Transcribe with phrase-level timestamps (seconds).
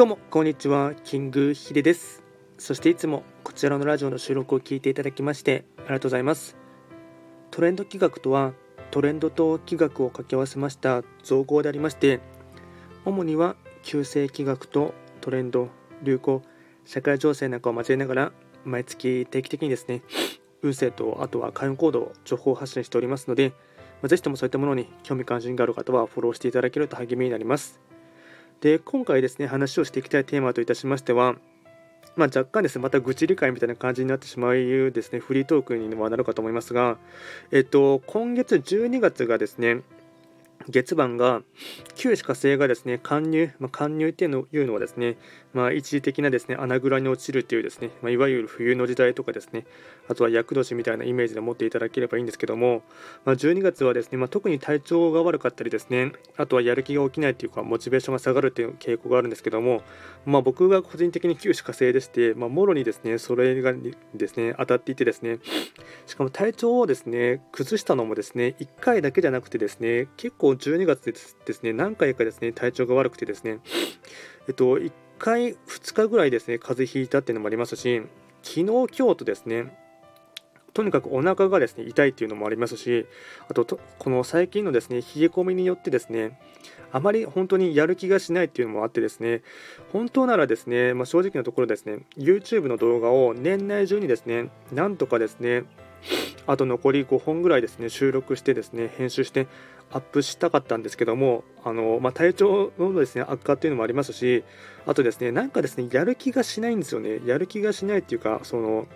[0.00, 2.22] どうもこんにちはキングヒデです。
[2.56, 6.56] そしていつもこちらのラジオの収録を聞いていただきましてありがとうございます。
[7.50, 8.54] トレンド企画とは
[8.90, 12.20] トレンドと企画を掛け合わせました造語でありまして
[13.04, 15.68] 主には旧世企画とトレンド
[16.02, 16.40] 流行
[16.86, 18.32] 社会情勢なんかを交えながら
[18.64, 20.00] 毎月定期的にですね
[20.62, 23.52] 運勢とあとは開運行動情報発信しておりますので
[24.04, 27.80] ぜひともそういったものに興味関心がある方はフォローしていただけると励みになります。
[28.60, 31.36] で今回ですね話をしていきたいテーマといたしましては
[32.16, 36.98] まあ、若干ですね、また愚痴理解みたいな感じになってしまうですね、フリートークにはなるかと思いますが、
[37.52, 39.82] えっと、今月12月がですね、
[40.68, 41.42] 月番が
[41.94, 45.16] 旧歯火星がですね貫入、まあ、貫入っていうのはですね、
[45.54, 49.66] まあ、一時的なですね穴蔵に落ちるっていうですね、まあ、いわゆる冬の時代とかですね
[50.08, 52.82] あとは厄年みたいなイメージで持っていただければいいんですけども、
[53.24, 59.82] まあ、12月はですね、まあ、特に体調が悪かったりですねあとはやる気が起きないっていうかモチベーションが下がるっていう傾向があるんですけども、
[60.26, 63.72] まあ、僕が個人的に旧歯火星でして、まあ、もろにですねそれが
[64.14, 65.38] ですね当たっていてですね
[66.06, 71.12] しかも体調をですね崩したのもですね1回だけじゃなくてですね結構12月
[71.44, 73.60] ですね、何回かですね、体調が悪くてですね、
[74.48, 78.02] えっと、1回、2日ぐらいですね、風邪ひいたっていうのもありますし、
[78.42, 79.76] 昨日、今日とですね、
[80.72, 83.06] とにかくお腹がですね痛いっていうのもありますし、
[83.48, 86.38] あとこの最近のですね冷え込みによってですね、
[86.92, 89.42] あまり本当にやる気がしないっていうのもあってですね、
[89.92, 95.64] 本当ならですね、まあ、正直なところですね、YouTube の動画を年内中にですね、なんとかですね、
[96.46, 99.46] あと残り5本ぐらいですね収録してですね編集して
[99.92, 104.44] アップしたかったんですけどもあの、まあ、体調のですね悪化っていうのもありますし
[104.86, 107.20] あとですねなんかですねやる気がしないんですよね。
[107.26, 108.86] やる気がしないっていうかその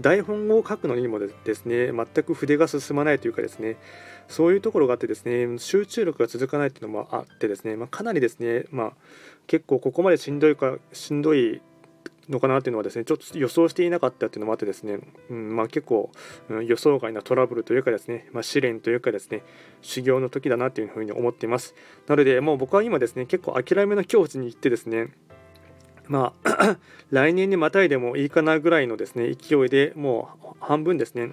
[0.00, 3.76] 台本を書くのにもですね全く筆が進まないというかですね
[4.28, 8.92] そういうところがあってですね集中力が続かないっていうのもあってですね、まあ、かなりですね、まあ、
[9.46, 11.62] 結構ここまでしんどいかしんどい
[12.28, 14.98] のかなっていうのはですねちょっと予想していなかったっていうのもあってですね、
[15.30, 16.10] うんまあ、結構、
[16.48, 19.42] うん、予想外なトラブルというかですね、まあ、試練というかですね
[19.80, 21.74] 修行の時だなというふうに思っています。
[22.06, 25.08] なのでもう僕は今ですね結構諦めの境地に行ってですね
[26.08, 26.78] まあ
[27.10, 31.32] 来年にまたいでもいいかなぐらいのですね勢いでもう半分ですね、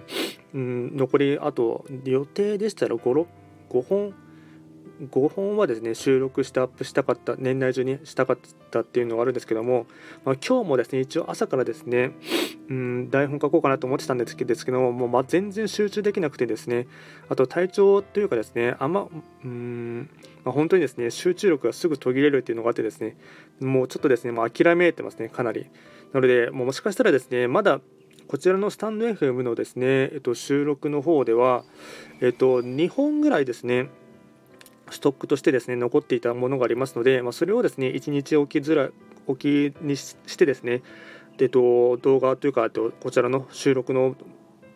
[0.54, 3.26] うん、残りあと予定でしたら5 6
[3.70, 4.14] 5本
[5.00, 8.38] 5本はですね収録してアップしたかった年内中にしたかっ
[8.70, 9.86] たっていうのがあるんですけども、
[10.24, 12.12] まあ、今日もですね一応朝からですね
[12.68, 16.86] うん台本書こうかなと思ってたんですけどもうま全然集中できなくてですね
[17.28, 19.08] あと体調というかですねあんま
[19.44, 20.10] うん、
[20.44, 23.16] まあ、本当にですね集中力がすぐ途切れるっていうのがあってですね
[23.60, 25.66] もうちょっとですねもう諦めてますねかなり。
[26.12, 27.80] なのでもうもしかしたらですねまだ
[28.30, 31.64] こちらのスタンド FM のですね、えっと、収録の方では、
[32.20, 33.88] えっと、2本ぐらいですね、
[34.90, 38.90] ストックとしてですね残っていたものがありますので、まあ、それをですね1日置きづら
[39.26, 40.82] 置きにしてですね
[41.36, 44.16] でと動画というかとこちらの収録の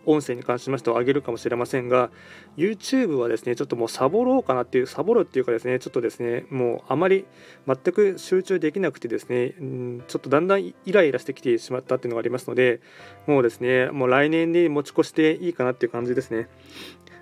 [0.07, 2.11] 音声に関しましては上げるかもしれませんが
[2.57, 7.27] YouTube はですねちょっともうサボろうかなっていうサボるっていうかですねちょっとですねもうあまり
[7.67, 12.81] 全く集中できなくてですね、うん、ちょっとだんだんイライラしてきてしまったっていうのがありますので
[13.27, 16.49] もうですねもう来年に持ち越していいかなっていう感じですね。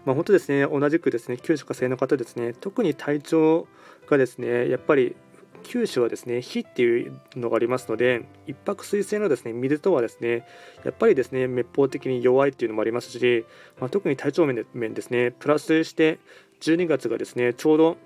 [0.05, 3.69] まあ、本当ですね、同じくですね、九州火星の方ですね、特に体調
[4.09, 5.15] がですね、やっぱり
[5.63, 10.47] 九州はですね、火っていうのがありますので、一泊水星のですね、水とはですね、
[10.85, 13.45] やっぱりですね、滅法的に弱いっていうのもありますし、
[13.81, 16.19] まあ、特に体調面で面ですね、プラスして
[16.61, 17.97] 12月がですね、ちょうど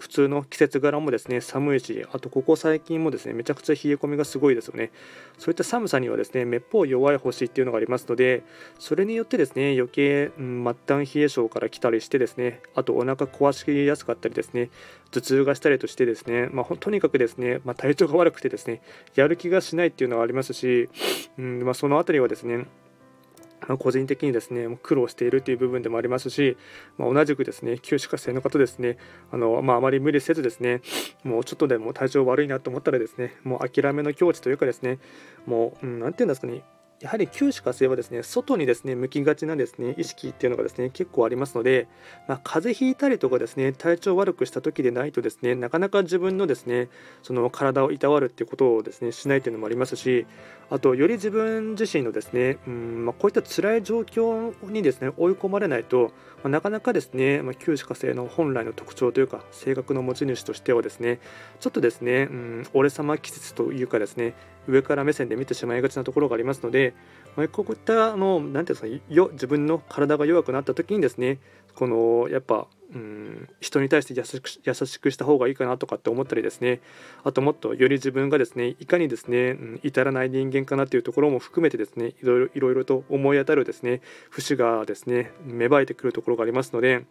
[0.00, 4.90] 普通の季節柄もですね寒いしあとここ最近もですねめちゃくちゃ冷え込みがすごいですよね。
[5.38, 8.42] そういった寒さにはですねめっぽう弱い星っていうのがありますので
[8.78, 14.70] それによってですね余計、うん、末端冷え性から来たりしてですねあとお腹壊しやすかったりですね
[15.10, 18.82] 頭痛がしたりとしてですね、まあ、とにかくですね、まあ、体調が悪くてですね
[19.14, 20.88] やる気がしないっていうのがありますし、
[21.38, 22.66] うんまあ、その辺りはですね、
[23.78, 26.56] 個人的にですね苦労しているという部分でもありますし、
[26.98, 28.98] まあ、同じくですね旧歯科生の方ですね
[29.30, 30.82] あの、まあ、あまり無理せずですね
[31.24, 34.98] もうちょっとでも体調悪いなと思ったらですねもう諦めの境地というかですね
[35.46, 36.62] もう、うん、て言うんですかね
[37.00, 41.88] やはり旧歯科生はですね外にですね向きがちなですね意識っていうのがですね結構ありますので、
[42.28, 46.90] まあ、風邪ひいたりとかですね体調悪くした時でないとですねなかなか自分のですね
[47.22, 50.26] その体をいたわるっていうことをですねしないというのもありますし
[50.68, 56.12] あとより自分自身のですねうん、まあ、こういった辛い状況にですね追い込まれないと、
[56.42, 61.18] まあ、なかなかですね、まあ、旧歯科生の本来の特徴というか性格の持ち主としてはですね
[61.60, 64.34] ちょっとですね、うん、俺様気質というかですね
[64.70, 66.94] 上から目線で見てしまいがちなところがありますので、
[67.36, 71.38] まあ、こういったあのなていうんですかよ自分の体が弱くなった時にですね
[71.74, 76.80] このやっぱうん人に対して優しく優しくした方がいいかなとかって思ったりですね
[77.22, 84.00] あともっとより自分がですねいかにですね、うん、至らない人間かなっていうところも含めてですねいろいろいろいろと思い当たるですね
[84.30, 87.04] 節がですね芽生えてくるところがありますので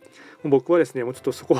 [0.43, 1.57] 僕はですねもうちょっとそこ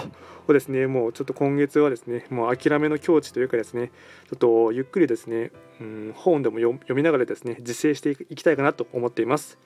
[0.48, 3.92] をですねもうちょっと今月はですねもう諦めの境地というかですね
[4.30, 9.58] ちょっとゆっくりですね、うん、本でも読みながらですね自制していきたいかなと思っています。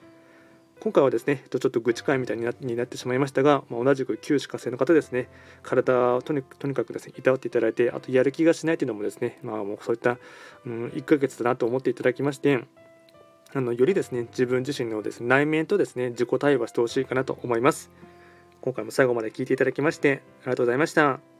[0.84, 2.44] 今回はですねちょっと愚痴会みたいに
[2.76, 5.30] なってしまいましたが、まあ、同じく旧歯科生の方ですね
[5.62, 10.18] 体をとにかくですねいたわっていただいてあとやる気がしないというのもですね、まあ、もうそういった、
[10.66, 12.64] うん、1ヶ月だなと思っていただきまして
[13.54, 17.90] あのよりですね自分自身のですね内面とですね自己対話してほしいかなと思います
[18.60, 21.33] 今回も最後まで聞いていただきましてありがとうございました。